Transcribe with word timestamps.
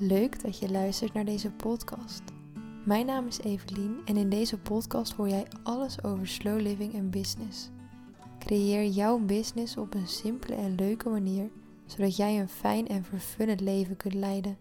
Leuk 0.00 0.42
dat 0.42 0.58
je 0.58 0.70
luistert 0.70 1.12
naar 1.12 1.24
deze 1.24 1.50
podcast. 1.50 2.22
Mijn 2.84 3.06
naam 3.06 3.26
is 3.26 3.38
Evelien 3.38 4.00
en 4.04 4.16
in 4.16 4.28
deze 4.28 4.58
podcast 4.58 5.12
hoor 5.12 5.28
jij 5.28 5.46
alles 5.62 6.02
over 6.04 6.26
slow 6.26 6.60
living 6.60 6.94
en 6.94 7.10
business. 7.10 7.70
Creëer 8.38 8.86
jouw 8.86 9.18
business 9.18 9.76
op 9.76 9.94
een 9.94 10.08
simpele 10.08 10.54
en 10.54 10.74
leuke 10.74 11.08
manier, 11.08 11.50
zodat 11.86 12.16
jij 12.16 12.40
een 12.40 12.48
fijn 12.48 12.88
en 12.88 13.04
vervullend 13.04 13.60
leven 13.60 13.96
kunt 13.96 14.14
leiden. 14.14 14.58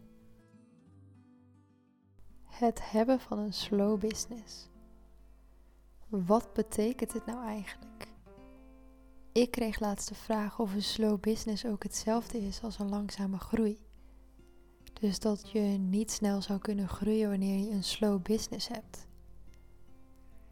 Het 2.43 2.91
hebben 2.91 3.19
van 3.19 3.37
een 3.37 3.53
slow 3.53 3.99
business. 3.99 4.69
Wat 6.09 6.53
betekent 6.53 7.13
het 7.13 7.25
nou 7.25 7.45
eigenlijk? 7.45 8.07
Ik 9.31 9.51
kreeg 9.51 9.79
laatst 9.79 10.07
de 10.07 10.15
vraag 10.15 10.59
of 10.59 10.73
een 10.73 10.83
slow 10.83 11.19
business 11.19 11.65
ook 11.65 11.83
hetzelfde 11.83 12.37
is 12.37 12.63
als 12.63 12.79
een 12.79 12.89
langzame 12.89 13.37
groei. 13.37 13.86
Dus 14.99 15.19
dat 15.19 15.49
je 15.51 15.59
niet 15.59 16.11
snel 16.11 16.41
zou 16.41 16.59
kunnen 16.59 16.87
groeien 16.87 17.29
wanneer 17.29 17.59
je 17.59 17.71
een 17.71 17.83
slow 17.83 18.21
business 18.21 18.67
hebt. 18.67 19.07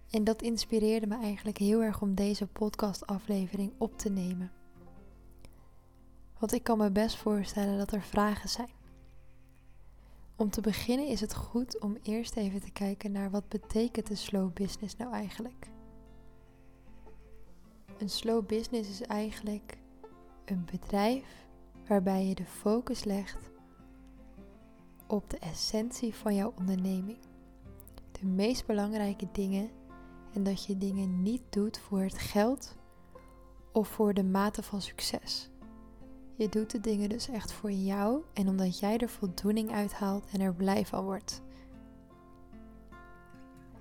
En 0.10 0.24
dat 0.24 0.42
inspireerde 0.42 1.08
me 1.08 1.18
eigenlijk 1.18 1.58
heel 1.58 1.84
erg 1.84 2.02
om 2.02 2.16
deze 2.16 2.48
podcastaflevering 2.48 3.74
op 3.78 3.98
te 3.98 4.10
nemen. 4.10 4.52
Want 6.40 6.54
ik 6.54 6.64
kan 6.64 6.78
me 6.78 6.92
best 6.92 7.16
voorstellen 7.16 7.78
dat 7.78 7.92
er 7.92 8.02
vragen 8.02 8.50
zijn. 8.50 8.70
Om 10.36 10.50
te 10.50 10.62
beginnen 10.62 11.08
is 11.08 11.22
het 11.22 11.36
goed 11.36 11.80
om 11.80 11.98
eerst 12.04 12.36
even 12.36 12.62
te 12.62 12.72
kijken 12.72 13.12
naar 13.12 13.30
wat 13.30 13.50
betekent 13.50 14.10
een 14.10 14.18
slow 14.18 14.54
business 14.54 14.96
nou 14.96 15.14
eigenlijk. 15.14 15.70
Een 17.98 18.10
slow 18.10 18.46
business 18.46 18.90
is 18.90 19.02
eigenlijk 19.02 19.78
een 20.46 20.66
bedrijf 20.72 21.48
waarbij 21.88 22.26
je 22.26 22.36
de 22.36 22.46
focus 22.46 23.04
legt 23.04 23.55
op 25.08 25.30
de 25.30 25.40
essentie 25.40 26.16
van 26.16 26.36
jouw 26.36 26.54
onderneming. 26.58 27.18
De 28.12 28.26
meest 28.26 28.66
belangrijke 28.66 29.28
dingen 29.32 29.70
en 30.34 30.44
dat 30.44 30.66
je 30.66 30.78
dingen 30.78 31.22
niet 31.22 31.42
doet 31.50 31.78
voor 31.78 32.02
het 32.02 32.18
geld 32.18 32.76
of 33.72 33.88
voor 33.88 34.14
de 34.14 34.24
mate 34.24 34.64
van 34.64 34.82
succes. 34.82 35.50
Je 36.36 36.50
doet 36.50 36.72
de 36.72 36.80
dingen 36.80 37.10
dus 37.10 37.30
echt 37.30 37.52
voor 37.52 37.72
jou 37.72 38.22
en 38.34 38.48
omdat 38.48 38.80
jij 38.80 38.98
er 38.98 39.10
voldoening 39.10 39.72
uit 39.72 39.94
haalt 39.94 40.26
en 40.32 40.42
er 40.42 40.54
blij 40.54 40.86
van 40.86 41.04
wordt. 41.04 41.42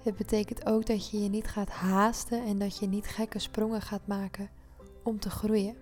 Het 0.03 0.16
betekent 0.16 0.66
ook 0.66 0.86
dat 0.86 1.11
je 1.11 1.22
je 1.22 1.28
niet 1.28 1.47
gaat 1.47 1.70
haasten 1.70 2.44
en 2.44 2.59
dat 2.59 2.78
je 2.78 2.86
niet 2.86 3.06
gekke 3.06 3.38
sprongen 3.38 3.81
gaat 3.81 4.06
maken 4.06 4.50
om 5.03 5.19
te 5.19 5.31
groeien. 5.31 5.77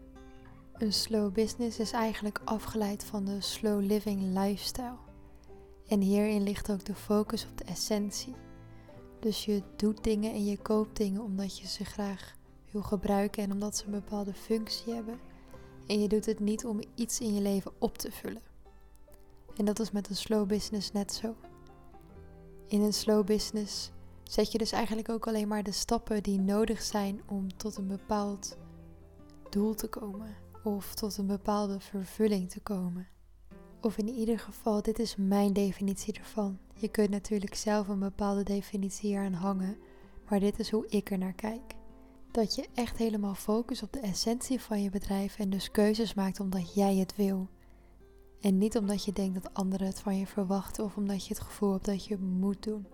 Een 0.73 0.93
slow 0.93 1.33
business 1.33 1.79
is 1.79 1.93
eigenlijk 1.93 2.41
afgeleid 2.45 3.05
van 3.05 3.25
de 3.25 3.41
slow 3.41 3.81
living 3.81 4.23
lifestyle. 4.23 5.11
En 5.93 6.01
hierin 6.01 6.43
ligt 6.43 6.71
ook 6.71 6.85
de 6.85 6.95
focus 6.95 7.47
op 7.47 7.59
de 7.59 7.65
essentie. 7.65 8.35
Dus 9.21 9.45
je 9.45 9.63
doet 9.77 10.05
dingen 10.05 10.33
en 10.33 10.45
je 10.45 10.59
koopt 10.59 10.97
dingen 10.97 11.23
omdat 11.23 11.59
je 11.59 11.67
ze 11.67 11.85
graag 11.85 12.37
wil 12.71 12.83
gebruiken 12.83 13.43
en 13.43 13.53
omdat 13.53 13.77
ze 13.77 13.85
een 13.85 13.91
bepaalde 13.91 14.35
functie 14.35 14.95
hebben. 14.95 15.21
En 15.87 16.01
je 16.01 16.09
doet 16.09 16.27
het 16.27 16.41
niet 16.41 16.65
om 16.65 16.81
iets 16.95 17.21
in 17.21 17.35
je 17.35 17.41
leven 17.41 17.73
op 17.79 17.99
te 17.99 18.13
vullen. 18.13 18.43
En 19.57 19.65
dat 19.65 19.81
is 19.81 19.91
met 19.91 20.09
een 20.09 20.17
slow 20.17 20.47
business 20.47 20.93
net 20.93 21.13
zo. 21.13 21.37
In 22.67 22.81
een 22.81 22.95
slow 22.95 23.25
business 23.27 23.91
zet 24.23 24.53
je 24.53 24.59
dus 24.59 24.73
eigenlijk 24.73 25.09
ook 25.09 25.27
alleen 25.27 25.49
maar 25.49 25.63
de 25.63 25.73
stappen 25.73 26.23
die 26.23 26.41
nodig 26.41 26.83
zijn 26.83 27.21
om 27.27 27.57
tot 27.57 27.77
een 27.77 27.89
bepaald 27.89 28.57
doel 29.51 29.75
te 29.75 29.89
komen 29.89 30.37
of 30.65 30.95
tot 30.95 31.17
een 31.17 31.27
bepaalde 31.27 31.81
vervulling 31.81 32.51
te 32.51 32.61
komen. 32.61 33.09
Of 33.83 33.99
in 33.99 34.09
ieder 34.09 34.39
geval, 34.39 34.83
dit 34.83 34.99
is 34.99 35.17
mijn 35.17 35.53
definitie 35.53 36.15
ervan. 36.15 36.59
Je 36.75 36.89
kunt 36.89 37.11
natuurlijk 37.11 37.55
zelf 37.55 37.89
een 37.89 37.99
bepaalde 37.99 38.43
definitie 38.43 39.09
hier 39.09 39.25
aan 39.25 39.33
hangen, 39.33 39.77
maar 40.29 40.41
dit 40.41 40.59
is 40.59 40.71
hoe 40.71 40.87
ik 40.89 41.11
er 41.11 41.19
naar 41.19 41.33
kijk. 41.33 41.75
Dat 42.31 42.55
je 42.55 42.69
echt 42.75 42.97
helemaal 42.97 43.35
focust 43.35 43.83
op 43.83 43.93
de 43.93 44.01
essentie 44.01 44.61
van 44.61 44.83
je 44.83 44.91
bedrijf 44.91 45.39
en 45.39 45.51
dus 45.51 45.71
keuzes 45.71 46.15
maakt 46.15 46.41
omdat 46.41 46.75
jij 46.75 46.97
het 46.97 47.17
wil. 47.17 47.49
En 48.41 48.59
niet 48.59 48.77
omdat 48.77 49.05
je 49.05 49.13
denkt 49.13 49.43
dat 49.43 49.55
anderen 49.55 49.87
het 49.87 50.01
van 50.01 50.19
je 50.19 50.27
verwachten 50.27 50.85
of 50.85 50.97
omdat 50.97 51.27
je 51.27 51.35
het 51.35 51.43
gevoel 51.43 51.73
hebt 51.73 51.85
dat 51.85 52.05
je 52.05 52.15
het 52.15 52.23
moet 52.23 52.63
doen. 52.63 52.87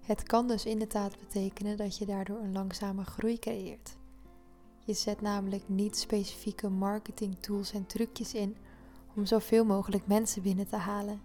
Het 0.00 0.22
kan 0.22 0.48
dus 0.48 0.64
inderdaad 0.64 1.18
betekenen 1.18 1.76
dat 1.76 1.98
je 1.98 2.06
daardoor 2.06 2.38
een 2.38 2.52
langzame 2.52 3.04
groei 3.04 3.38
creëert. 3.38 3.96
Je 4.84 4.92
zet 4.92 5.20
namelijk 5.20 5.68
niet 5.68 5.96
specifieke 5.96 6.68
marketing 6.68 7.36
tools 7.40 7.72
en 7.72 7.86
trucjes 7.86 8.34
in 8.34 8.56
om 9.16 9.26
zoveel 9.26 9.64
mogelijk 9.64 10.06
mensen 10.06 10.42
binnen 10.42 10.68
te 10.68 10.76
halen. 10.76 11.20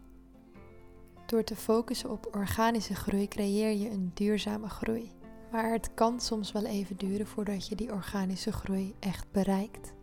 Door 1.26 1.44
te 1.44 1.56
focussen 1.56 2.12
op 2.12 2.30
organische 2.36 2.96
groei 2.96 3.28
creëer 3.28 3.72
je 3.78 3.90
een 3.90 4.12
duurzame 4.14 4.70
groei. 4.70 5.12
Maar 5.52 5.72
het 5.72 5.94
kan 5.94 6.20
soms 6.20 6.52
wel 6.52 6.66
even 6.66 6.98
duren 6.98 7.28
voordat 7.28 7.68
je 7.68 7.76
die 7.76 7.92
organische 7.92 8.52
groei 8.52 8.96
echt 9.00 9.32
bereikt. 9.32 9.94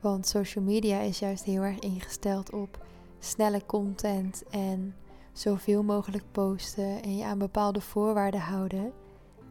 Want 0.00 0.26
social 0.26 0.64
media 0.64 1.00
is 1.00 1.18
juist 1.18 1.44
heel 1.44 1.62
erg 1.62 1.78
ingesteld 1.78 2.52
op 2.52 2.86
snelle 3.18 3.66
content 3.66 4.42
en 4.50 4.94
zoveel 5.32 5.82
mogelijk 5.82 6.24
posten 6.32 7.02
en 7.02 7.16
je 7.16 7.24
aan 7.24 7.38
bepaalde 7.38 7.80
voorwaarden 7.80 8.40
houden. 8.40 8.92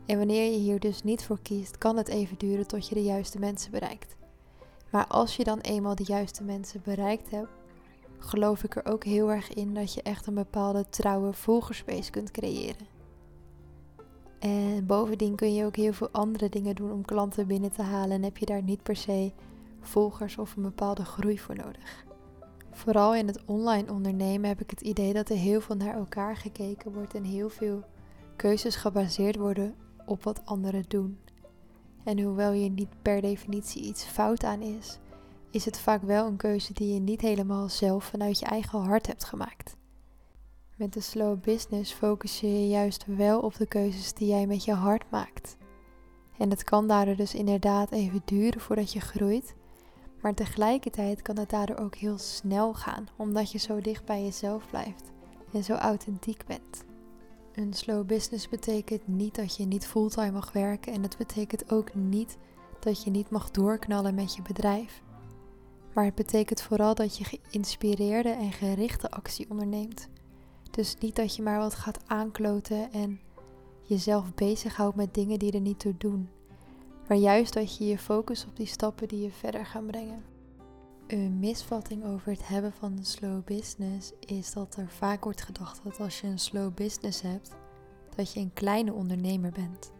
En 0.05 0.17
wanneer 0.17 0.51
je 0.51 0.57
hier 0.57 0.79
dus 0.79 1.03
niet 1.03 1.23
voor 1.23 1.39
kiest, 1.41 1.77
kan 1.77 1.97
het 1.97 2.07
even 2.07 2.37
duren 2.37 2.67
tot 2.67 2.87
je 2.87 2.95
de 2.95 3.03
juiste 3.03 3.39
mensen 3.39 3.71
bereikt. 3.71 4.16
Maar 4.91 5.07
als 5.07 5.35
je 5.35 5.43
dan 5.43 5.59
eenmaal 5.59 5.95
de 5.95 6.03
juiste 6.03 6.43
mensen 6.43 6.81
bereikt 6.83 7.29
hebt, 7.29 7.49
geloof 8.17 8.63
ik 8.63 8.75
er 8.75 8.85
ook 8.85 9.03
heel 9.03 9.31
erg 9.31 9.53
in 9.53 9.73
dat 9.73 9.93
je 9.93 10.01
echt 10.01 10.27
een 10.27 10.33
bepaalde 10.33 10.89
trouwe 10.89 11.33
volgerspace 11.33 12.11
kunt 12.11 12.31
creëren. 12.31 12.87
En 14.39 14.85
bovendien 14.85 15.35
kun 15.35 15.53
je 15.53 15.65
ook 15.65 15.75
heel 15.75 15.93
veel 15.93 16.09
andere 16.11 16.49
dingen 16.49 16.75
doen 16.75 16.91
om 16.91 17.05
klanten 17.05 17.47
binnen 17.47 17.71
te 17.71 17.81
halen 17.81 18.11
en 18.11 18.23
heb 18.23 18.37
je 18.37 18.45
daar 18.45 18.63
niet 18.63 18.83
per 18.83 18.95
se 18.95 19.31
volgers 19.81 20.37
of 20.37 20.55
een 20.55 20.63
bepaalde 20.63 21.05
groei 21.05 21.39
voor 21.39 21.55
nodig. 21.55 22.05
Vooral 22.71 23.15
in 23.15 23.27
het 23.27 23.41
online 23.45 23.91
ondernemen 23.91 24.49
heb 24.49 24.61
ik 24.61 24.69
het 24.69 24.81
idee 24.81 25.13
dat 25.13 25.29
er 25.29 25.35
heel 25.35 25.61
veel 25.61 25.75
naar 25.75 25.95
elkaar 25.95 26.35
gekeken 26.35 26.93
wordt 26.93 27.13
en 27.13 27.23
heel 27.23 27.49
veel 27.49 27.83
keuzes 28.35 28.75
gebaseerd 28.75 29.35
worden 29.35 29.75
op 30.05 30.23
wat 30.23 30.41
anderen 30.45 30.85
doen. 30.87 31.19
En 32.07 32.19
hoewel 32.19 32.51
je 32.51 32.69
niet 32.69 33.01
per 33.01 33.21
definitie 33.21 33.81
iets 33.81 34.03
fout 34.03 34.43
aan 34.43 34.61
is, 34.61 34.99
is 35.51 35.65
het 35.65 35.79
vaak 35.79 36.01
wel 36.01 36.25
een 36.25 36.35
keuze 36.35 36.73
die 36.73 36.93
je 36.93 36.99
niet 36.99 37.21
helemaal 37.21 37.69
zelf 37.69 38.03
vanuit 38.03 38.39
je 38.39 38.45
eigen 38.45 38.79
hart 38.79 39.07
hebt 39.07 39.23
gemaakt. 39.23 39.75
Met 40.77 40.93
de 40.93 40.99
slow 40.99 41.39
business 41.39 41.93
focus 41.93 42.39
je 42.39 42.47
je 42.47 42.67
juist 42.67 43.05
wel 43.05 43.39
op 43.39 43.55
de 43.55 43.67
keuzes 43.67 44.13
die 44.13 44.27
jij 44.27 44.47
met 44.47 44.63
je 44.63 44.73
hart 44.73 45.03
maakt. 45.11 45.57
En 46.37 46.49
het 46.49 46.63
kan 46.63 46.87
daardoor 46.87 47.15
dus 47.15 47.33
inderdaad 47.33 47.91
even 47.91 48.21
duren 48.25 48.61
voordat 48.61 48.93
je 48.93 48.99
groeit, 48.99 49.55
maar 50.21 50.33
tegelijkertijd 50.33 51.21
kan 51.21 51.37
het 51.37 51.49
daardoor 51.49 51.77
ook 51.77 51.95
heel 51.95 52.17
snel 52.17 52.73
gaan, 52.73 53.07
omdat 53.15 53.51
je 53.51 53.57
zo 53.57 53.81
dicht 53.81 54.05
bij 54.05 54.23
jezelf 54.23 54.69
blijft 54.69 55.11
en 55.53 55.63
zo 55.63 55.73
authentiek 55.73 56.45
bent. 56.45 56.85
Een 57.57 57.73
slow 57.73 58.05
business 58.05 58.49
betekent 58.49 59.07
niet 59.07 59.35
dat 59.35 59.55
je 59.55 59.65
niet 59.65 59.87
fulltime 59.87 60.31
mag 60.31 60.51
werken 60.51 60.93
en 60.93 61.03
het 61.03 61.17
betekent 61.17 61.71
ook 61.71 61.95
niet 61.95 62.37
dat 62.79 63.03
je 63.03 63.09
niet 63.09 63.29
mag 63.29 63.51
doorknallen 63.51 64.15
met 64.15 64.35
je 64.35 64.41
bedrijf. 64.41 65.01
Maar 65.93 66.05
het 66.05 66.15
betekent 66.15 66.61
vooral 66.61 66.95
dat 66.95 67.17
je 67.17 67.23
geïnspireerde 67.23 68.29
en 68.29 68.51
gerichte 68.51 69.11
actie 69.11 69.49
onderneemt. 69.49 70.07
Dus 70.71 70.95
niet 70.99 71.15
dat 71.15 71.35
je 71.35 71.41
maar 71.41 71.57
wat 71.57 71.75
gaat 71.75 71.99
aankloten 72.07 72.91
en 72.91 73.19
jezelf 73.81 74.33
bezighoudt 74.33 74.95
met 74.95 75.13
dingen 75.13 75.39
die 75.39 75.51
er 75.51 75.61
niet 75.61 75.79
toe 75.79 75.95
doen. 75.97 76.29
Maar 77.07 77.17
juist 77.17 77.53
dat 77.53 77.77
je 77.77 77.85
je 77.85 77.97
focust 77.97 78.45
op 78.47 78.55
die 78.55 78.67
stappen 78.67 79.07
die 79.07 79.21
je 79.21 79.31
verder 79.31 79.65
gaan 79.65 79.85
brengen. 79.85 80.23
Een 81.07 81.39
misvatting 81.39 82.05
over 82.05 82.31
het 82.31 82.47
hebben 82.47 82.73
van 82.73 82.97
een 82.97 83.05
slow 83.05 83.43
business 83.43 84.11
is 84.19 84.53
dat 84.53 84.75
er 84.75 84.89
vaak 84.89 85.23
wordt 85.23 85.41
gedacht 85.41 85.83
dat 85.83 85.99
als 85.99 86.21
je 86.21 86.27
een 86.27 86.39
slow 86.39 86.73
business 86.73 87.21
hebt, 87.21 87.51
dat 88.15 88.33
je 88.33 88.39
een 88.39 88.53
kleine 88.53 88.93
ondernemer 88.93 89.51
bent. 89.51 89.91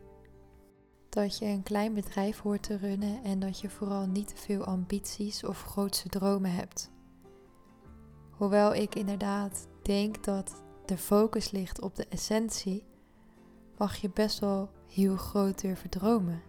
Dat 1.10 1.38
je 1.38 1.46
een 1.46 1.64
klein 1.64 1.94
bedrijf 1.94 2.40
hoort 2.40 2.64
te 2.64 2.78
runnen 2.78 3.24
en 3.24 3.40
dat 3.40 3.60
je 3.60 3.70
vooral 3.70 4.08
niet 4.08 4.28
te 4.28 4.36
veel 4.36 4.64
ambities 4.64 5.44
of 5.44 5.62
grootse 5.62 6.10
dromen 6.10 6.52
hebt. 6.52 6.92
Hoewel 8.32 8.74
ik 8.74 8.96
inderdaad 8.96 9.68
denk 9.82 10.24
dat 10.24 10.64
de 10.86 10.98
focus 10.98 11.52
ligt 11.52 11.82
op 11.82 11.96
de 11.96 12.08
essentie, 12.08 12.86
mag 13.78 13.96
je 13.96 14.10
best 14.10 14.40
wel 14.40 14.70
heel 14.88 15.16
groot 15.16 15.62
durven 15.62 15.90
dromen. 15.90 16.42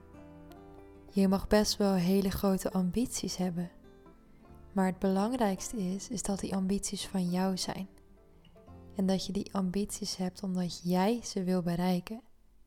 Je 1.10 1.28
mag 1.28 1.46
best 1.46 1.76
wel 1.76 1.92
hele 1.92 2.30
grote 2.30 2.72
ambities 2.72 3.36
hebben. 3.36 3.70
Maar 4.78 4.86
het 4.86 4.98
belangrijkste 4.98 5.76
is, 5.76 6.08
is 6.08 6.22
dat 6.22 6.40
die 6.40 6.54
ambities 6.54 7.06
van 7.06 7.30
jou 7.30 7.56
zijn. 7.56 7.88
En 8.96 9.06
dat 9.06 9.26
je 9.26 9.32
die 9.32 9.54
ambities 9.54 10.16
hebt 10.16 10.42
omdat 10.42 10.80
jij 10.82 11.20
ze 11.24 11.42
wil 11.42 11.62
bereiken 11.62 12.22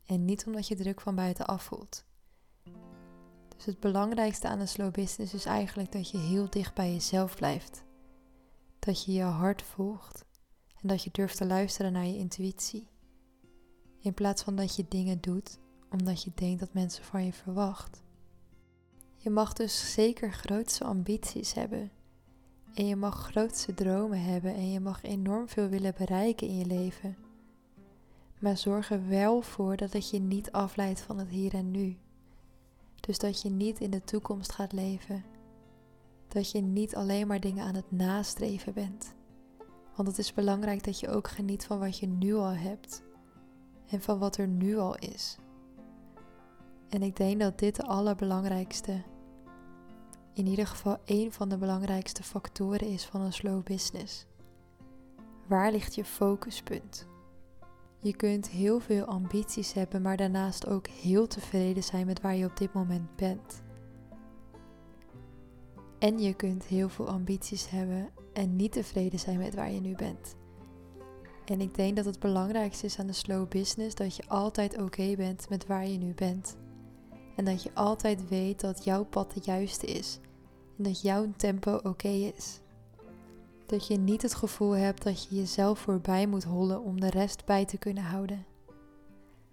en 0.05 0.25
niet 0.25 0.45
omdat 0.45 0.67
je 0.67 0.75
druk 0.75 1.01
van 1.01 1.15
buitenaf 1.15 1.63
voelt. 1.63 2.05
Dus 3.55 3.65
het 3.65 3.79
belangrijkste 3.79 4.47
aan 4.47 4.59
een 4.59 4.67
slow 4.67 4.91
business 4.91 5.33
is 5.33 5.45
eigenlijk 5.45 5.91
dat 5.91 6.09
je 6.09 6.17
heel 6.17 6.49
dicht 6.49 6.73
bij 6.73 6.91
jezelf 6.91 7.35
blijft. 7.35 7.83
Dat 8.79 9.05
je 9.05 9.11
je 9.11 9.23
hart 9.23 9.61
volgt 9.61 10.25
en 10.81 10.87
dat 10.87 11.03
je 11.03 11.09
durft 11.11 11.37
te 11.37 11.45
luisteren 11.45 11.91
naar 11.91 12.05
je 12.05 12.17
intuïtie. 12.17 12.87
In 13.99 14.13
plaats 14.13 14.43
van 14.43 14.55
dat 14.55 14.75
je 14.75 14.85
dingen 14.87 15.21
doet 15.21 15.59
omdat 15.89 16.23
je 16.23 16.31
denkt 16.35 16.59
dat 16.59 16.73
mensen 16.73 17.03
van 17.03 17.25
je 17.25 17.33
verwacht. 17.33 18.01
Je 19.17 19.29
mag 19.29 19.53
dus 19.53 19.93
zeker 19.93 20.33
grootste 20.33 20.83
ambities 20.83 21.53
hebben. 21.53 21.91
En 22.81 22.87
je 22.87 22.95
mag 22.95 23.15
grootste 23.15 23.73
dromen 23.73 24.21
hebben 24.21 24.53
en 24.53 24.71
je 24.71 24.79
mag 24.79 25.03
enorm 25.03 25.47
veel 25.47 25.67
willen 25.67 25.93
bereiken 25.97 26.47
in 26.47 26.57
je 26.57 26.65
leven. 26.65 27.17
Maar 28.39 28.57
zorg 28.57 28.91
er 28.91 29.07
wel 29.07 29.41
voor 29.41 29.77
dat 29.77 29.93
het 29.93 30.09
je 30.09 30.19
niet 30.19 30.51
afleidt 30.51 31.01
van 31.01 31.17
het 31.17 31.29
hier 31.29 31.53
en 31.53 31.71
nu. 31.71 31.97
Dus 32.99 33.19
dat 33.19 33.41
je 33.41 33.49
niet 33.49 33.79
in 33.79 33.91
de 33.91 34.03
toekomst 34.03 34.51
gaat 34.51 34.71
leven. 34.71 35.23
Dat 36.27 36.51
je 36.51 36.61
niet 36.61 36.95
alleen 36.95 37.27
maar 37.27 37.39
dingen 37.39 37.65
aan 37.65 37.75
het 37.75 37.91
nastreven 37.91 38.73
bent. 38.73 39.13
Want 39.95 40.07
het 40.07 40.17
is 40.17 40.33
belangrijk 40.33 40.83
dat 40.83 40.99
je 40.99 41.09
ook 41.09 41.27
geniet 41.27 41.65
van 41.65 41.79
wat 41.79 41.97
je 41.97 42.07
nu 42.07 42.33
al 42.33 42.53
hebt. 42.53 43.03
En 43.87 44.01
van 44.01 44.19
wat 44.19 44.37
er 44.37 44.47
nu 44.47 44.77
al 44.77 44.95
is. 44.97 45.37
En 46.89 47.01
ik 47.01 47.15
denk 47.15 47.39
dat 47.39 47.59
dit 47.59 47.75
de 47.75 47.85
allerbelangrijkste, 47.85 49.01
in 50.33 50.47
ieder 50.47 50.67
geval 50.67 50.97
één 51.05 51.31
van 51.31 51.49
de 51.49 51.57
belangrijkste 51.57 52.23
factoren 52.23 52.87
is 52.87 53.05
van 53.05 53.21
een 53.21 53.33
slow 53.33 53.63
business. 53.63 54.25
Waar 55.47 55.71
ligt 55.71 55.95
je 55.95 56.05
focuspunt? 56.05 57.07
Je 57.99 58.15
kunt 58.15 58.49
heel 58.49 58.79
veel 58.79 59.05
ambities 59.05 59.73
hebben, 59.73 60.01
maar 60.01 60.17
daarnaast 60.17 60.67
ook 60.67 60.87
heel 60.87 61.27
tevreden 61.27 61.83
zijn 61.83 62.05
met 62.05 62.21
waar 62.21 62.35
je 62.35 62.45
op 62.45 62.57
dit 62.57 62.73
moment 62.73 63.15
bent. 63.15 63.61
En 65.99 66.19
je 66.19 66.33
kunt 66.33 66.63
heel 66.63 66.89
veel 66.89 67.07
ambities 67.07 67.69
hebben 67.69 68.09
en 68.33 68.55
niet 68.55 68.71
tevreden 68.71 69.19
zijn 69.19 69.37
met 69.37 69.55
waar 69.55 69.71
je 69.71 69.81
nu 69.81 69.95
bent. 69.95 70.35
En 71.45 71.61
ik 71.61 71.75
denk 71.75 71.95
dat 71.95 72.05
het 72.05 72.19
belangrijkste 72.19 72.85
is 72.85 72.99
aan 72.99 73.07
de 73.07 73.13
slow 73.13 73.47
business 73.47 73.95
dat 73.95 74.15
je 74.15 74.23
altijd 74.27 74.81
oké 74.81 75.15
bent 75.15 75.49
met 75.49 75.67
waar 75.67 75.87
je 75.87 75.97
nu 75.97 76.13
bent. 76.13 76.57
En 77.35 77.45
dat 77.45 77.63
je 77.63 77.73
altijd 77.73 78.29
weet 78.29 78.59
dat 78.59 78.83
jouw 78.83 79.03
pad 79.03 79.33
het 79.33 79.45
juiste 79.45 79.85
is. 79.85 80.19
En 80.77 80.83
dat 80.83 81.01
jouw 81.01 81.33
tempo 81.37 81.79
oké 81.83 82.07
is. 82.07 82.59
Dat 83.65 83.87
je 83.87 83.97
niet 83.97 84.21
het 84.21 84.33
gevoel 84.33 84.75
hebt 84.75 85.03
dat 85.03 85.23
je 85.23 85.35
jezelf 85.35 85.79
voorbij 85.79 86.27
moet 86.27 86.43
hollen 86.43 86.81
om 86.81 86.99
de 86.99 87.09
rest 87.09 87.45
bij 87.45 87.65
te 87.65 87.77
kunnen 87.77 88.03
houden. 88.03 88.45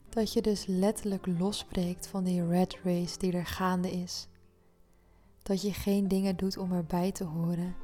Dat 0.08 0.32
je 0.32 0.42
dus 0.42 0.66
letterlijk 0.66 1.26
losbreekt 1.38 2.06
van 2.06 2.24
die 2.24 2.46
red 2.46 2.78
race 2.84 3.18
die 3.18 3.32
er 3.32 3.46
gaande 3.46 3.90
is. 3.90 4.28
Dat 5.42 5.62
je 5.62 5.72
geen 5.72 6.08
dingen 6.08 6.36
doet 6.36 6.56
om 6.56 6.72
erbij 6.72 7.12
te 7.12 7.24
horen. 7.24 7.76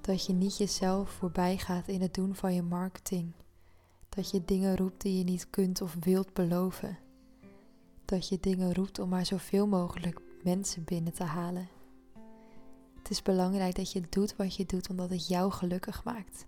Dat 0.00 0.26
je 0.26 0.32
niet 0.32 0.56
jezelf 0.56 1.10
voorbij 1.10 1.58
gaat 1.58 1.88
in 1.88 2.00
het 2.00 2.14
doen 2.14 2.34
van 2.34 2.54
je 2.54 2.62
marketing. 2.62 3.32
Dat 4.08 4.30
je 4.30 4.44
dingen 4.44 4.76
roept 4.76 5.00
die 5.00 5.18
je 5.18 5.24
niet 5.24 5.50
kunt 5.50 5.80
of 5.80 5.96
wilt 6.00 6.32
beloven. 6.32 6.98
Dat 8.08 8.28
je 8.28 8.38
dingen 8.40 8.74
roept 8.74 8.98
om 8.98 9.08
maar 9.08 9.26
zoveel 9.26 9.66
mogelijk 9.66 10.20
mensen 10.42 10.84
binnen 10.84 11.12
te 11.12 11.24
halen. 11.24 11.68
Het 12.98 13.10
is 13.10 13.22
belangrijk 13.22 13.74
dat 13.74 13.92
je 13.92 14.02
doet 14.08 14.36
wat 14.36 14.56
je 14.56 14.66
doet 14.66 14.90
omdat 14.90 15.10
het 15.10 15.28
jou 15.28 15.50
gelukkig 15.50 16.04
maakt. 16.04 16.46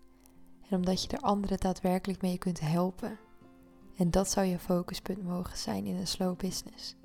En 0.68 0.76
omdat 0.76 1.02
je 1.02 1.08
er 1.08 1.20
anderen 1.20 1.58
daadwerkelijk 1.58 2.22
mee 2.22 2.38
kunt 2.38 2.60
helpen. 2.60 3.18
En 3.96 4.10
dat 4.10 4.30
zou 4.30 4.46
je 4.46 4.58
focuspunt 4.58 5.22
mogen 5.22 5.58
zijn 5.58 5.86
in 5.86 5.96
een 5.96 6.06
slow 6.06 6.36
business. 6.36 6.96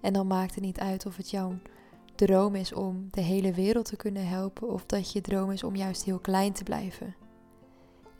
En 0.00 0.12
dan 0.12 0.26
maakt 0.26 0.54
het 0.54 0.64
niet 0.64 0.80
uit 0.80 1.06
of 1.06 1.16
het 1.16 1.30
jouw 1.30 1.58
droom 2.14 2.54
is 2.54 2.72
om 2.72 3.08
de 3.10 3.20
hele 3.20 3.52
wereld 3.52 3.86
te 3.86 3.96
kunnen 3.96 4.28
helpen 4.28 4.68
of 4.68 4.86
dat 4.86 5.12
je 5.12 5.20
droom 5.20 5.50
is 5.50 5.64
om 5.64 5.76
juist 5.76 6.04
heel 6.04 6.18
klein 6.18 6.52
te 6.52 6.64
blijven. 6.64 7.14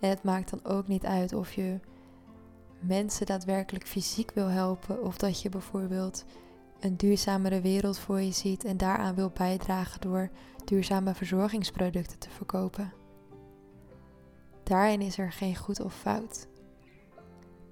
En 0.00 0.08
het 0.08 0.22
maakt 0.22 0.50
dan 0.50 0.64
ook 0.64 0.88
niet 0.88 1.04
uit 1.04 1.32
of 1.32 1.52
je 1.52 1.80
mensen 2.80 3.26
daadwerkelijk 3.26 3.86
fysiek 3.86 4.30
wil 4.30 4.48
helpen 4.48 5.02
of 5.02 5.16
dat 5.16 5.42
je 5.42 5.48
bijvoorbeeld 5.48 6.24
een 6.80 6.96
duurzamere 6.96 7.60
wereld 7.60 7.98
voor 7.98 8.20
je 8.20 8.32
ziet 8.32 8.64
en 8.64 8.76
daaraan 8.76 9.14
wil 9.14 9.30
bijdragen 9.30 10.00
door 10.00 10.30
duurzame 10.64 11.14
verzorgingsproducten 11.14 12.18
te 12.18 12.30
verkopen. 12.30 12.92
Daarin 14.62 15.00
is 15.00 15.18
er 15.18 15.32
geen 15.32 15.56
goed 15.56 15.80
of 15.80 15.94
fout. 15.94 16.46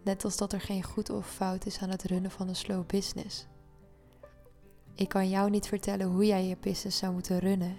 Net 0.04 0.24
als 0.24 0.36
dat 0.36 0.52
er 0.52 0.60
geen 0.60 0.82
goed 0.82 1.10
of 1.10 1.26
fout 1.26 1.66
is 1.66 1.78
aan 1.78 1.90
het 1.90 2.02
runnen 2.02 2.30
van 2.30 2.48
een 2.48 2.56
slow 2.56 2.86
business. 2.86 3.46
Ik 4.94 5.08
kan 5.08 5.28
jou 5.28 5.50
niet 5.50 5.66
vertellen 5.66 6.06
hoe 6.06 6.26
jij 6.26 6.46
je 6.46 6.56
business 6.60 6.98
zou 6.98 7.12
moeten 7.12 7.38
runnen. 7.38 7.76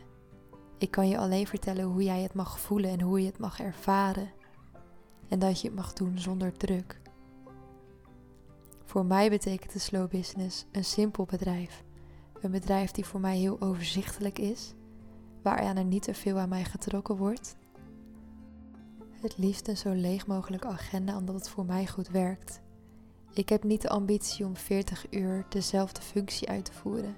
Ik 0.77 0.91
kan 0.91 1.09
je 1.09 1.17
alleen 1.17 1.47
vertellen 1.47 1.85
hoe 1.85 2.03
jij 2.03 2.21
het 2.21 2.33
mag 2.33 2.59
voelen 2.59 2.91
en 2.91 3.01
hoe 3.01 3.19
je 3.19 3.25
het 3.25 3.39
mag 3.39 3.59
ervaren. 3.59 4.31
En 5.27 5.39
dat 5.39 5.61
je 5.61 5.67
het 5.67 5.75
mag 5.75 5.93
doen 5.93 6.19
zonder 6.19 6.57
druk. 6.57 7.01
Voor 8.83 9.05
mij 9.05 9.29
betekent 9.29 9.73
de 9.73 9.79
slow 9.79 10.09
business 10.09 10.65
een 10.71 10.85
simpel 10.85 11.25
bedrijf. 11.25 11.83
Een 12.41 12.51
bedrijf 12.51 12.91
die 12.91 13.05
voor 13.05 13.19
mij 13.19 13.37
heel 13.37 13.61
overzichtelijk 13.61 14.39
is, 14.39 14.73
waaraan 15.41 15.77
er 15.77 15.85
niet 15.85 16.03
te 16.03 16.13
veel 16.13 16.37
aan 16.37 16.49
mij 16.49 16.63
getrokken 16.63 17.17
wordt. 17.17 17.55
Het 19.21 19.37
liefst 19.37 19.67
een 19.67 19.77
zo 19.77 19.93
leeg 19.93 20.27
mogelijke 20.27 20.67
agenda 20.67 21.17
omdat 21.17 21.35
het 21.35 21.49
voor 21.49 21.65
mij 21.65 21.87
goed 21.87 22.09
werkt. 22.09 22.61
Ik 23.33 23.49
heb 23.49 23.63
niet 23.63 23.81
de 23.81 23.89
ambitie 23.89 24.45
om 24.45 24.55
40 24.55 25.05
uur 25.09 25.45
dezelfde 25.49 26.01
functie 26.01 26.49
uit 26.49 26.65
te 26.65 26.73
voeren. 26.73 27.15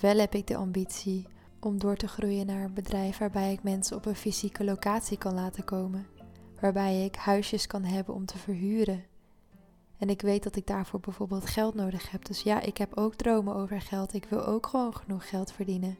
Wel 0.00 0.18
heb 0.18 0.34
ik 0.34 0.46
de 0.46 0.56
ambitie 0.56 1.26
om 1.60 1.78
door 1.78 1.96
te 1.96 2.08
groeien 2.08 2.46
naar 2.46 2.64
een 2.64 2.74
bedrijf 2.74 3.18
waarbij 3.18 3.52
ik 3.52 3.62
mensen 3.62 3.96
op 3.96 4.06
een 4.06 4.16
fysieke 4.16 4.64
locatie 4.64 5.18
kan 5.18 5.34
laten 5.34 5.64
komen, 5.64 6.06
waarbij 6.60 7.04
ik 7.04 7.16
huisjes 7.16 7.66
kan 7.66 7.84
hebben 7.84 8.14
om 8.14 8.26
te 8.26 8.38
verhuren 8.38 9.04
en 10.04 10.10
ik 10.10 10.20
weet 10.20 10.42
dat 10.42 10.56
ik 10.56 10.66
daarvoor 10.66 11.00
bijvoorbeeld 11.00 11.46
geld 11.46 11.74
nodig 11.74 12.10
heb. 12.10 12.24
Dus 12.24 12.42
ja, 12.42 12.60
ik 12.60 12.78
heb 12.78 12.96
ook 12.96 13.14
dromen 13.14 13.54
over 13.54 13.80
geld. 13.80 14.14
Ik 14.14 14.24
wil 14.24 14.44
ook 14.44 14.66
gewoon 14.66 14.94
genoeg 14.94 15.28
geld 15.28 15.52
verdienen. 15.52 15.98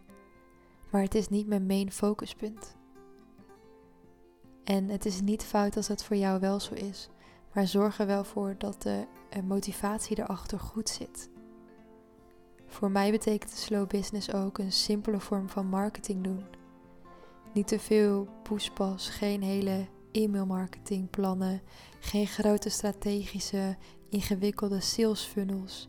Maar 0.90 1.02
het 1.02 1.14
is 1.14 1.28
niet 1.28 1.46
mijn 1.46 1.66
main 1.66 1.92
focuspunt. 1.92 2.76
En 4.64 4.88
het 4.88 5.06
is 5.06 5.20
niet 5.20 5.44
fout 5.44 5.76
als 5.76 5.88
het 5.88 6.04
voor 6.04 6.16
jou 6.16 6.40
wel 6.40 6.60
zo 6.60 6.74
is. 6.74 7.08
Maar 7.52 7.66
zorg 7.66 7.98
er 7.98 8.06
wel 8.06 8.24
voor 8.24 8.54
dat 8.58 8.82
de 8.82 9.06
motivatie 9.44 10.18
erachter 10.18 10.58
goed 10.58 10.88
zit. 10.88 11.28
Voor 12.66 12.90
mij 12.90 13.10
betekent 13.10 13.50
de 13.50 13.56
slow 13.56 13.86
business 13.86 14.32
ook 14.32 14.58
een 14.58 14.72
simpele 14.72 15.20
vorm 15.20 15.48
van 15.48 15.66
marketing 15.66 16.24
doen. 16.24 16.44
Niet 17.54 17.66
te 17.66 17.78
veel 17.78 18.28
poespas, 18.42 19.08
geen 19.08 19.42
hele 19.42 19.86
e-mailmarketingplannen, 20.14 21.62
geen 22.00 22.26
grote 22.26 22.68
strategische, 22.68 23.76
ingewikkelde 24.08 24.80
sales 24.80 25.22
funnels. 25.22 25.88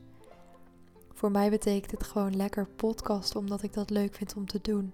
Voor 1.14 1.32
mij 1.32 1.50
betekent 1.50 1.92
het 1.92 2.04
gewoon 2.04 2.36
lekker 2.36 2.68
podcasten 2.68 3.40
omdat 3.40 3.64
ik 3.64 3.74
dat 3.74 3.90
leuk 3.90 4.16
vind 4.16 4.36
om 4.36 4.46
te 4.46 4.62
doen. 4.62 4.94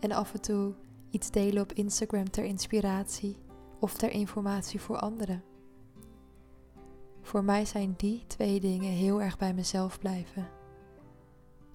En 0.00 0.12
af 0.12 0.34
en 0.34 0.40
toe 0.40 0.74
iets 1.10 1.30
delen 1.30 1.62
op 1.62 1.72
Instagram 1.72 2.30
ter 2.30 2.44
inspiratie 2.44 3.36
of 3.80 3.94
ter 3.94 4.10
informatie 4.10 4.80
voor 4.80 4.98
anderen. 4.98 5.42
Voor 7.22 7.44
mij 7.44 7.64
zijn 7.64 7.94
die 7.96 8.24
twee 8.26 8.60
dingen 8.60 8.92
heel 8.92 9.22
erg 9.22 9.38
bij 9.38 9.54
mezelf 9.54 9.98
blijven. 9.98 10.48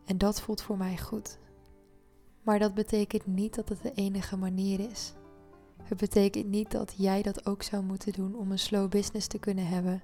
En 0.06 0.18
dat 0.18 0.42
voelt 0.42 0.62
voor 0.62 0.78
mij 0.78 0.98
goed. 0.98 1.40
Maar 2.42 2.60
dat 2.60 2.74
betekent 2.74 3.26
niet 3.26 3.56
dat 3.56 3.70
het 3.70 3.82
de 3.82 3.94
enige 3.94 4.38
manier 4.38 4.80
is. 4.80 5.14
Het 5.84 5.98
betekent 5.98 6.48
niet 6.48 6.72
dat 6.72 6.94
jij 6.98 7.22
dat 7.22 7.46
ook 7.46 7.64
zou 7.64 7.84
moeten 7.84 8.14
doen 8.14 8.36
om 8.36 8.52
een 8.52 8.60
slow 8.60 8.90
business 8.90 9.28
te 9.28 9.40
kunnen 9.40 9.68
hebben. 9.68 10.02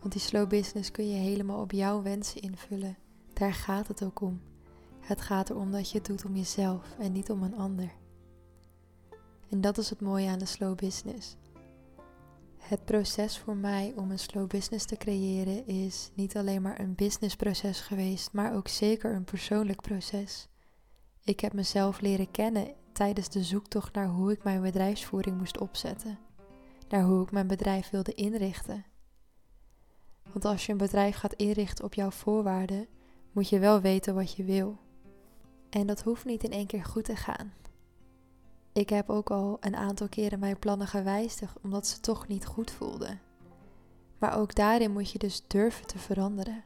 Want 0.00 0.12
die 0.12 0.22
slow 0.22 0.48
business 0.48 0.90
kun 0.90 1.08
je 1.08 1.16
helemaal 1.16 1.60
op 1.60 1.72
jouw 1.72 2.02
wensen 2.02 2.40
invullen. 2.40 2.96
Daar 3.32 3.52
gaat 3.52 3.88
het 3.88 4.02
ook 4.02 4.20
om. 4.20 4.40
Het 5.00 5.20
gaat 5.20 5.50
erom 5.50 5.72
dat 5.72 5.90
je 5.90 5.98
het 5.98 6.06
doet 6.06 6.24
om 6.24 6.36
jezelf 6.36 6.96
en 6.98 7.12
niet 7.12 7.30
om 7.30 7.42
een 7.42 7.56
ander. 7.56 7.92
En 9.48 9.60
dat 9.60 9.78
is 9.78 9.90
het 9.90 10.00
mooie 10.00 10.28
aan 10.28 10.38
de 10.38 10.46
slow 10.46 10.76
business. 10.76 11.36
Het 12.58 12.84
proces 12.84 13.38
voor 13.38 13.56
mij 13.56 13.92
om 13.96 14.10
een 14.10 14.18
slow 14.18 14.46
business 14.46 14.86
te 14.86 14.96
creëren 14.96 15.66
is 15.66 16.10
niet 16.14 16.36
alleen 16.36 16.62
maar 16.62 16.80
een 16.80 16.94
businessproces 16.94 17.80
geweest, 17.80 18.32
maar 18.32 18.54
ook 18.54 18.68
zeker 18.68 19.14
een 19.14 19.24
persoonlijk 19.24 19.80
proces. 19.80 20.48
Ik 21.24 21.40
heb 21.40 21.52
mezelf 21.52 22.00
leren 22.00 22.30
kennen 22.30 22.74
tijdens 22.92 23.28
de 23.28 23.42
zoektocht 23.42 23.94
naar 23.94 24.08
hoe 24.08 24.32
ik 24.32 24.44
mijn 24.44 24.62
bedrijfsvoering 24.62 25.38
moest 25.38 25.58
opzetten, 25.58 26.18
naar 26.88 27.04
hoe 27.04 27.22
ik 27.22 27.30
mijn 27.30 27.46
bedrijf 27.46 27.90
wilde 27.90 28.14
inrichten. 28.14 28.84
Want 30.32 30.44
als 30.44 30.66
je 30.66 30.72
een 30.72 30.78
bedrijf 30.78 31.16
gaat 31.16 31.32
inrichten 31.32 31.84
op 31.84 31.94
jouw 31.94 32.10
voorwaarden, 32.10 32.86
moet 33.32 33.48
je 33.48 33.58
wel 33.58 33.80
weten 33.80 34.14
wat 34.14 34.34
je 34.34 34.44
wil. 34.44 34.78
En 35.70 35.86
dat 35.86 36.02
hoeft 36.02 36.24
niet 36.24 36.44
in 36.44 36.52
één 36.52 36.66
keer 36.66 36.84
goed 36.84 37.04
te 37.04 37.16
gaan. 37.16 37.52
Ik 38.72 38.88
heb 38.88 39.10
ook 39.10 39.30
al 39.30 39.56
een 39.60 39.76
aantal 39.76 40.08
keren 40.08 40.38
mijn 40.38 40.58
plannen 40.58 40.86
gewijzigd 40.86 41.56
omdat 41.62 41.86
ze 41.86 42.00
toch 42.00 42.26
niet 42.26 42.46
goed 42.46 42.70
voelden. 42.70 43.20
Maar 44.18 44.38
ook 44.38 44.54
daarin 44.54 44.92
moet 44.92 45.10
je 45.10 45.18
dus 45.18 45.42
durven 45.46 45.86
te 45.86 45.98
veranderen. 45.98 46.64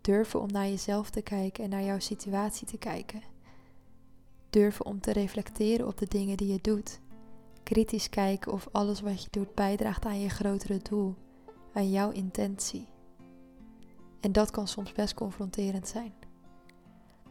Durven 0.00 0.40
om 0.40 0.52
naar 0.52 0.68
jezelf 0.68 1.10
te 1.10 1.22
kijken 1.22 1.64
en 1.64 1.70
naar 1.70 1.82
jouw 1.82 1.98
situatie 1.98 2.66
te 2.66 2.78
kijken 2.78 3.22
Durven 4.50 4.86
om 4.86 5.00
te 5.00 5.12
reflecteren 5.12 5.86
op 5.86 5.98
de 5.98 6.06
dingen 6.06 6.36
die 6.36 6.52
je 6.52 6.58
doet. 6.62 7.00
Kritisch 7.62 8.08
kijken 8.08 8.52
of 8.52 8.68
alles 8.72 9.00
wat 9.00 9.22
je 9.22 9.28
doet 9.30 9.54
bijdraagt 9.54 10.04
aan 10.04 10.20
je 10.20 10.28
grotere 10.28 10.78
doel, 10.78 11.14
aan 11.72 11.90
jouw 11.90 12.10
intentie. 12.10 12.88
En 14.20 14.32
dat 14.32 14.50
kan 14.50 14.68
soms 14.68 14.92
best 14.92 15.14
confronterend 15.14 15.88
zijn. 15.88 16.12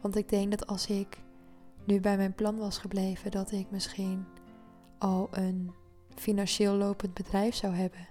Want 0.00 0.16
ik 0.16 0.28
denk 0.28 0.50
dat 0.50 0.66
als 0.66 0.86
ik 0.86 1.18
nu 1.84 2.00
bij 2.00 2.16
mijn 2.16 2.34
plan 2.34 2.56
was 2.56 2.78
gebleven, 2.78 3.30
dat 3.30 3.52
ik 3.52 3.70
misschien 3.70 4.26
al 4.98 5.28
een 5.30 5.72
financieel 6.14 6.74
lopend 6.74 7.14
bedrijf 7.14 7.54
zou 7.54 7.74
hebben. 7.74 8.08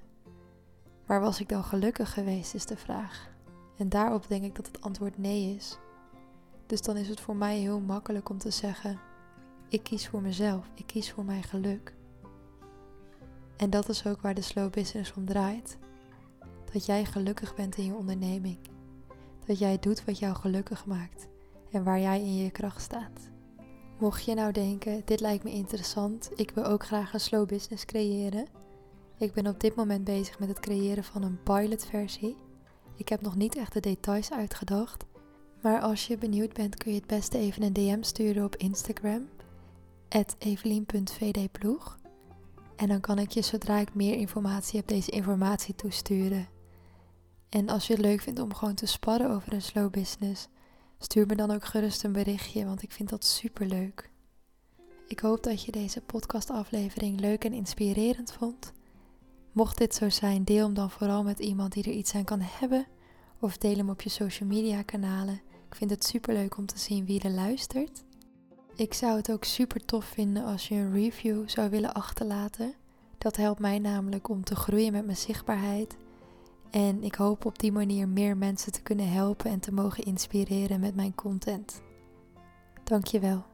Maar 1.05 1.21
was 1.21 1.39
ik 1.39 1.49
dan 1.49 1.63
gelukkig 1.63 2.13
geweest, 2.13 2.53
is 2.53 2.65
de 2.65 2.77
vraag. 2.77 3.29
En 3.77 3.89
daarop 3.89 4.27
denk 4.27 4.43
ik 4.43 4.55
dat 4.55 4.67
het 4.67 4.81
antwoord 4.81 5.17
nee 5.17 5.55
is. 5.55 5.77
Dus 6.67 6.81
dan 6.81 6.97
is 6.97 7.07
het 7.09 7.19
voor 7.19 7.35
mij 7.35 7.57
heel 7.57 7.79
makkelijk 7.79 8.29
om 8.29 8.37
te 8.37 8.51
zeggen: 8.51 8.99
ik 9.67 9.83
kies 9.83 10.07
voor 10.07 10.21
mezelf, 10.21 10.69
ik 10.73 10.87
kies 10.87 11.11
voor 11.11 11.25
mijn 11.25 11.43
geluk. 11.43 11.95
En 13.57 13.69
dat 13.69 13.89
is 13.89 14.05
ook 14.05 14.21
waar 14.21 14.35
de 14.35 14.41
slow 14.41 14.71
business 14.71 15.13
om 15.13 15.25
draait. 15.25 15.77
Dat 16.73 16.85
jij 16.85 17.05
gelukkig 17.05 17.55
bent 17.55 17.77
in 17.77 17.85
je 17.85 17.95
onderneming. 17.95 18.57
Dat 19.45 19.59
jij 19.59 19.79
doet 19.79 20.05
wat 20.05 20.19
jou 20.19 20.35
gelukkig 20.35 20.85
maakt 20.85 21.27
en 21.71 21.83
waar 21.83 21.99
jij 21.99 22.19
in 22.19 22.35
je 22.35 22.51
kracht 22.51 22.81
staat. 22.81 23.29
Mocht 23.99 24.25
je 24.25 24.33
nou 24.33 24.51
denken, 24.51 25.01
dit 25.05 25.19
lijkt 25.19 25.43
me 25.43 25.51
interessant, 25.51 26.29
ik 26.35 26.51
wil 26.51 26.65
ook 26.65 26.85
graag 26.85 27.13
een 27.13 27.19
slow 27.19 27.47
business 27.47 27.85
creëren. 27.85 28.47
Ik 29.17 29.33
ben 29.33 29.47
op 29.47 29.59
dit 29.59 29.75
moment 29.75 30.03
bezig 30.03 30.39
met 30.39 30.47
het 30.47 30.59
creëren 30.59 31.03
van 31.03 31.23
een 31.23 31.43
pilotversie. 31.43 32.35
Ik 32.95 33.09
heb 33.09 33.21
nog 33.21 33.35
niet 33.35 33.55
echt 33.55 33.73
de 33.73 33.79
details 33.79 34.31
uitgedacht. 34.31 35.05
Maar 35.67 35.81
als 35.81 36.07
je 36.07 36.17
benieuwd 36.17 36.53
bent, 36.53 36.75
kun 36.75 36.91
je 36.91 36.97
het 36.97 37.07
beste 37.07 37.37
even 37.37 37.63
een 37.63 37.73
DM 37.73 38.01
sturen 38.01 38.43
op 38.43 38.55
Instagram. 38.55 39.29
evelien.vdploeg. 40.37 41.99
En 42.75 42.87
dan 42.87 42.99
kan 42.99 43.19
ik 43.19 43.31
je 43.31 43.41
zodra 43.41 43.77
ik 43.77 43.93
meer 43.93 44.15
informatie 44.15 44.79
heb 44.79 44.87
deze 44.87 45.11
informatie 45.11 45.75
toesturen. 45.75 46.47
En 47.49 47.69
als 47.69 47.87
je 47.87 47.93
het 47.93 48.01
leuk 48.01 48.21
vindt 48.21 48.39
om 48.39 48.53
gewoon 48.53 48.73
te 48.73 48.85
sparren 48.85 49.29
over 49.29 49.53
een 49.53 49.61
slow 49.61 49.91
business, 49.91 50.47
stuur 50.99 51.25
me 51.25 51.35
dan 51.35 51.51
ook 51.51 51.65
gerust 51.65 52.03
een 52.03 52.11
berichtje, 52.11 52.65
want 52.65 52.81
ik 52.81 52.91
vind 52.91 53.09
dat 53.09 53.25
super 53.25 53.65
leuk. 53.65 54.09
Ik 55.07 55.19
hoop 55.19 55.43
dat 55.43 55.63
je 55.63 55.71
deze 55.71 56.01
podcastaflevering 56.01 57.19
leuk 57.19 57.43
en 57.43 57.53
inspirerend 57.53 58.31
vond. 58.31 58.73
Mocht 59.51 59.77
dit 59.77 59.95
zo 59.95 60.09
zijn, 60.09 60.43
deel 60.43 60.65
hem 60.65 60.73
dan 60.73 60.89
vooral 60.91 61.23
met 61.23 61.39
iemand 61.39 61.73
die 61.73 61.83
er 61.83 61.91
iets 61.91 62.15
aan 62.15 62.23
kan 62.23 62.41
hebben. 62.41 62.85
Of 63.39 63.57
deel 63.57 63.75
hem 63.75 63.89
op 63.89 64.01
je 64.01 64.09
social 64.09 64.49
media 64.49 64.81
kanalen. 64.81 65.41
Ik 65.69 65.75
vind 65.75 65.89
het 65.89 66.05
super 66.05 66.33
leuk 66.33 66.57
om 66.57 66.65
te 66.65 66.79
zien 66.79 67.05
wie 67.05 67.21
er 67.21 67.31
luistert. 67.31 68.03
Ik 68.75 68.93
zou 68.93 69.17
het 69.17 69.31
ook 69.31 69.43
super 69.43 69.85
tof 69.85 70.05
vinden 70.05 70.45
als 70.45 70.67
je 70.67 70.75
een 70.75 70.93
review 70.93 71.49
zou 71.49 71.69
willen 71.69 71.93
achterlaten. 71.93 72.73
Dat 73.17 73.35
helpt 73.35 73.59
mij 73.59 73.79
namelijk 73.79 74.29
om 74.29 74.43
te 74.43 74.55
groeien 74.55 74.91
met 74.91 75.05
mijn 75.05 75.17
zichtbaarheid. 75.17 75.97
En 76.69 77.03
ik 77.03 77.15
hoop 77.15 77.45
op 77.45 77.59
die 77.59 77.71
manier 77.71 78.07
meer 78.07 78.37
mensen 78.37 78.71
te 78.71 78.81
kunnen 78.81 79.11
helpen 79.11 79.51
en 79.51 79.59
te 79.59 79.73
mogen 79.73 80.03
inspireren 80.03 80.79
met 80.79 80.95
mijn 80.95 81.15
content. 81.15 81.81
Dankjewel. 82.83 83.45